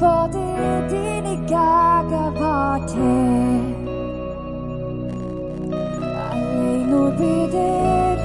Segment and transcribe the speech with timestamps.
[0.00, 0.40] Fuori
[0.88, 2.96] di negaga vate
[6.30, 8.16] Allein nur wieder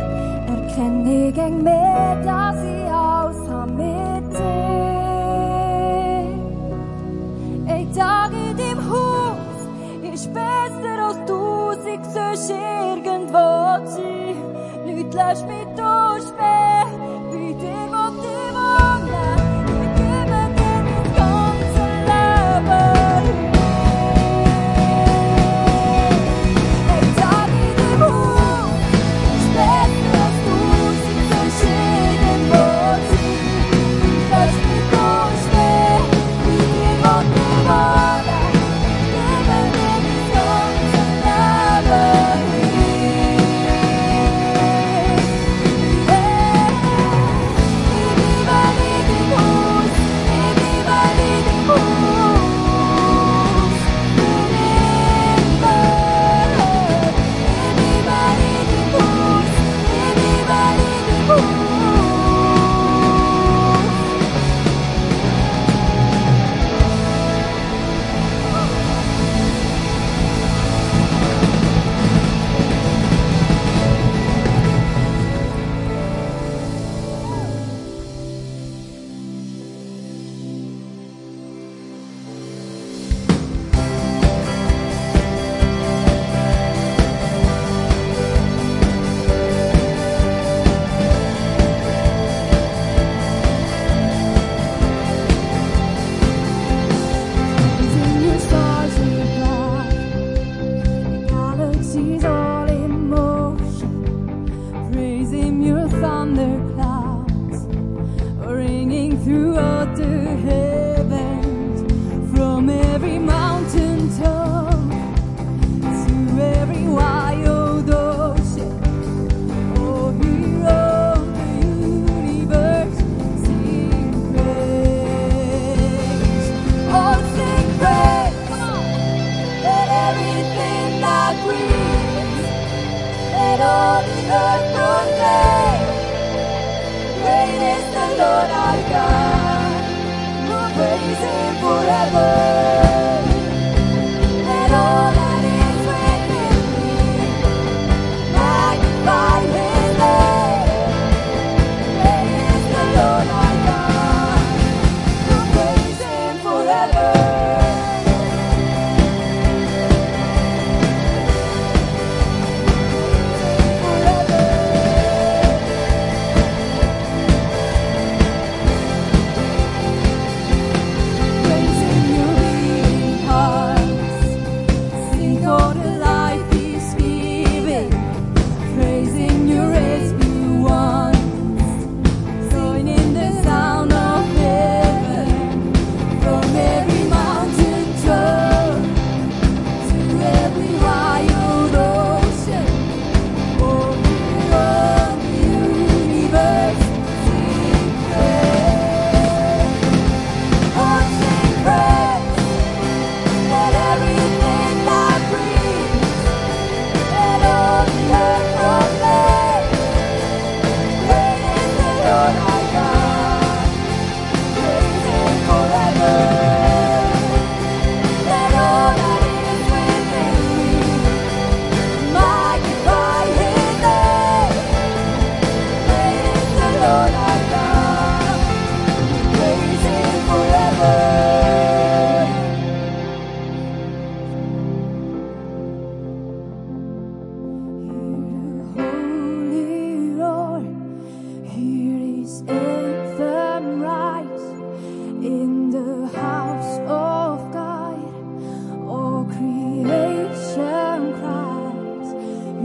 [0.48, 4.54] erkenne ich mir, dass ich aus am Mitte.
[7.78, 9.60] Ich tag in dem Haus
[10.14, 14.02] ist besser als tausend, sonst irgendwo zu.
[14.86, 15.85] Sein Leute mich durch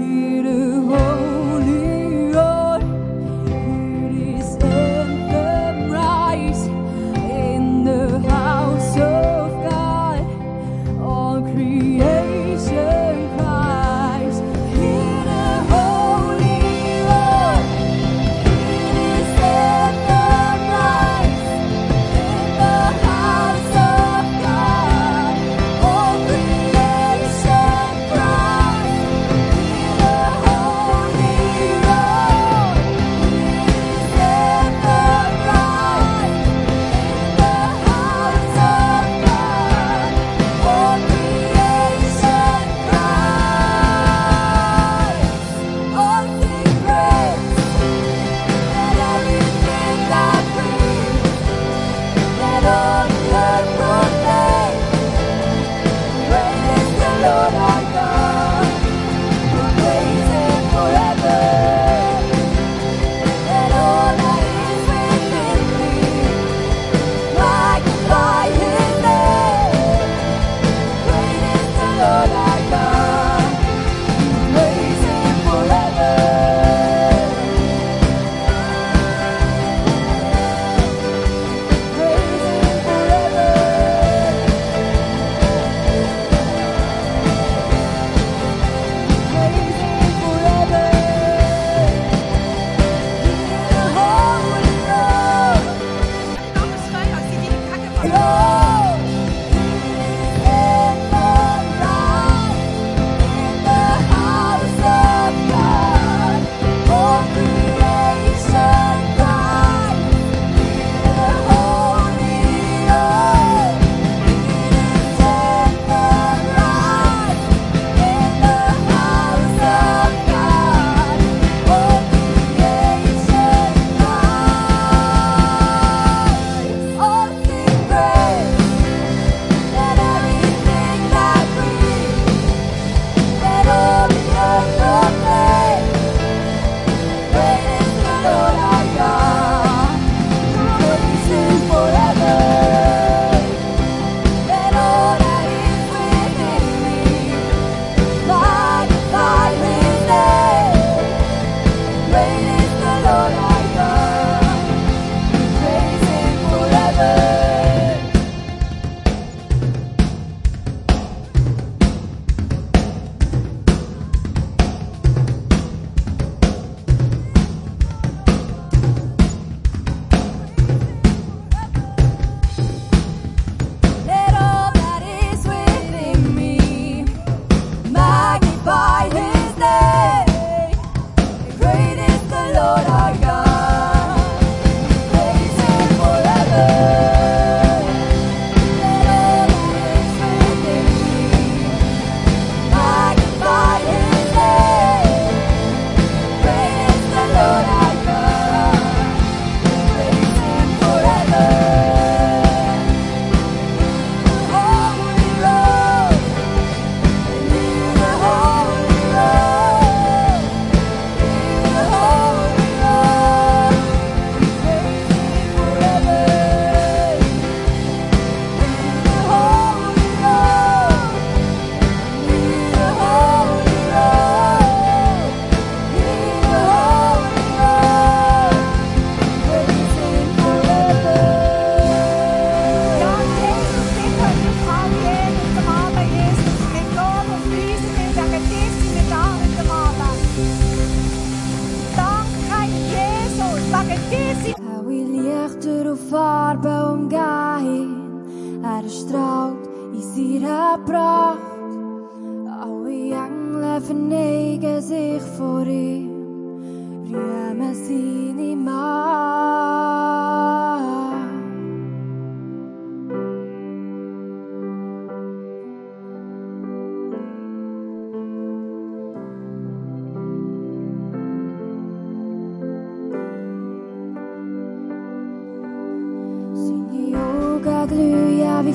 [0.01, 0.50] here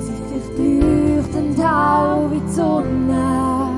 [0.00, 0.12] Sie
[0.56, 3.70] verleuchtend hell wie die Sonne.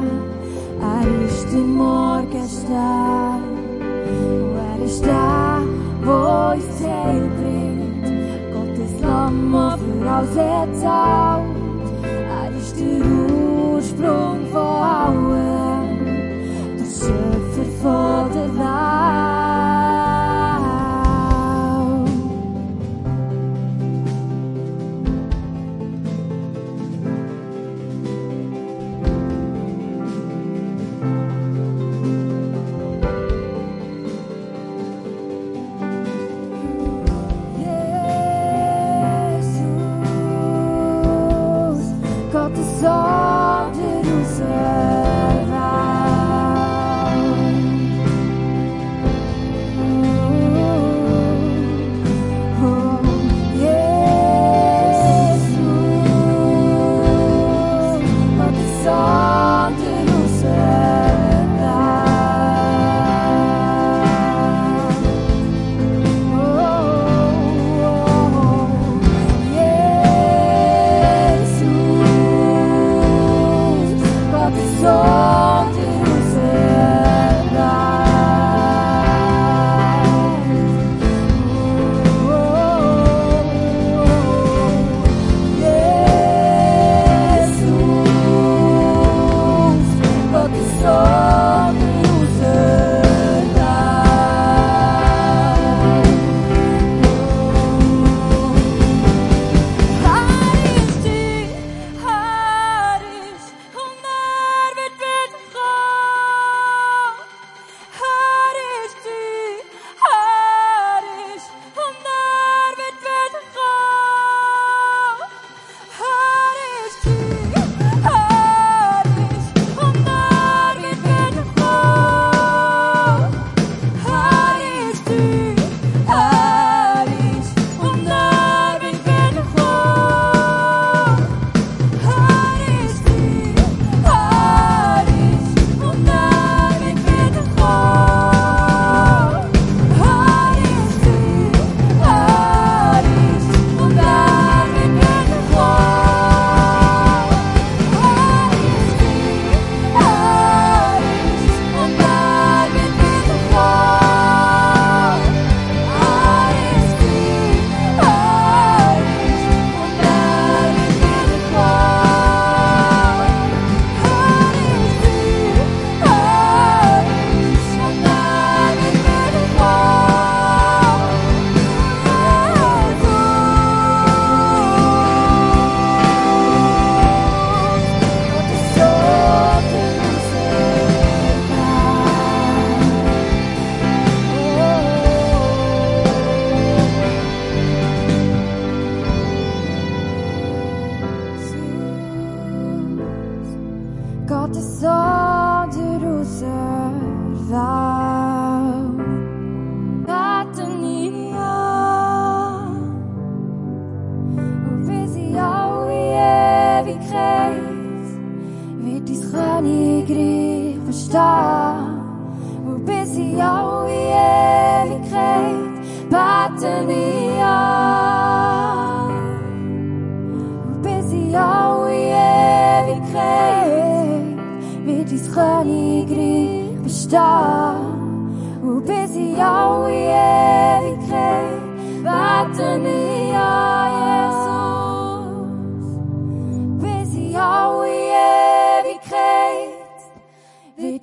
[0.81, 3.43] Er ist der Morgenstern.
[4.11, 5.61] Und er ist der,
[6.05, 8.07] der uns das bringt.
[8.53, 9.55] Gottes Lamm,
[10.00, 11.47] für alles erzählt.
[12.05, 13.00] Er ist der
[13.75, 15.99] Ursprung von allem.
[16.79, 18.50] Der Schöpfer von der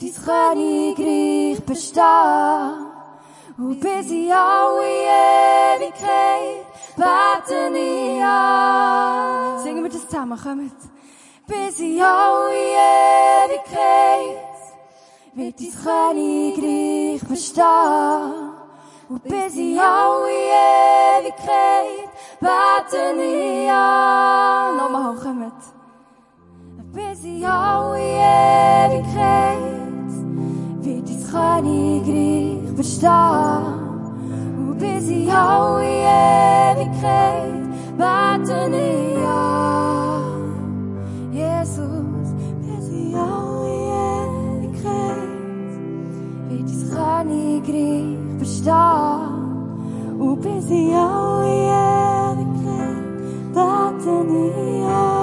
[0.08, 2.88] dein Königreich bestehen.
[3.58, 4.86] Und bis in alle
[5.76, 9.60] Ewigkeit beten ich an.
[9.64, 10.72] Singen wir das zusammen, kommt.
[11.48, 12.54] Bis in alle
[13.46, 14.38] Ewigkeit
[15.34, 18.54] wird dein Königreich bestehen.
[19.10, 20.30] Und bis in alle
[21.20, 22.10] Ewigkeit
[22.40, 24.78] beten ich an.
[24.78, 25.54] Nochmal, kommt.
[26.94, 29.77] Bis in alle Ewigkeit
[31.28, 33.10] das Königreich verstehen.
[34.58, 37.63] Und bis in alle Ewigkeit
[37.98, 40.24] beten ich an.
[41.32, 43.68] Jesus, bis in alle
[44.60, 45.30] Ewigkeit
[46.50, 49.34] wird das Königreich verstehen.
[50.20, 51.48] Und bis in alle
[52.38, 52.98] Ewigkeit
[53.54, 55.16] beten ich an.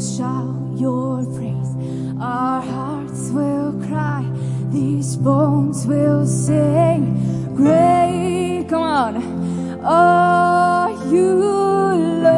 [0.00, 1.76] Shall shout your praise.
[2.18, 4.24] Our hearts will cry.
[4.70, 7.54] These bones will sing.
[7.54, 9.16] Great, come on.
[9.84, 11.34] Are you
[12.24, 12.32] Lord?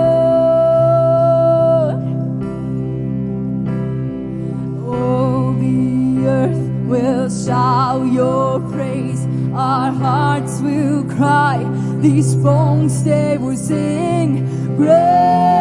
[4.89, 9.25] Oh, the earth will shout your praise.
[9.55, 11.63] Our hearts will cry.
[12.01, 14.49] These bones, they will sing.
[14.77, 15.52] Great.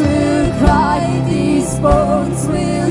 [0.00, 2.89] to cry, these bones will.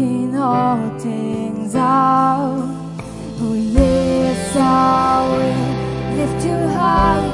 [0.00, 2.68] working all things out.
[3.42, 7.24] Oh, yes, I will lift you high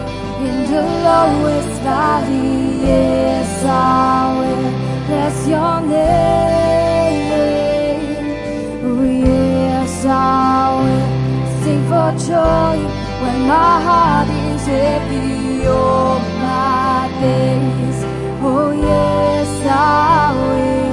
[0.46, 2.82] in the lowest valley.
[2.82, 4.70] Yes, I will
[5.06, 6.16] bless your name.
[8.84, 11.08] Oh, yes, I will
[11.62, 12.76] sing for joy
[13.22, 15.66] when my heart is heavy.
[15.66, 17.98] Oh, my days.
[18.42, 20.85] Oh, yes, I will.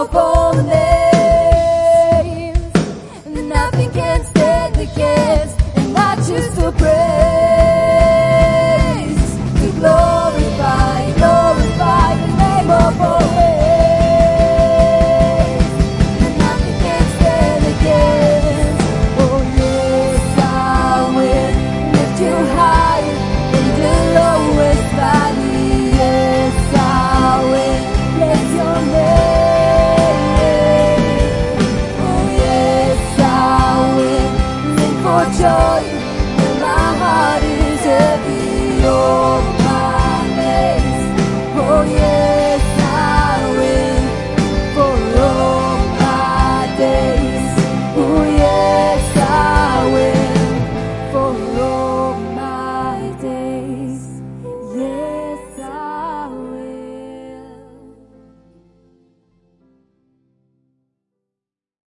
[0.00, 0.39] Popo.